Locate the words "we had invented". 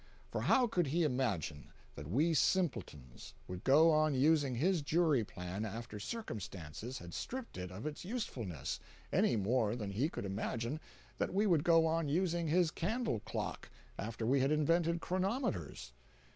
14.25-15.01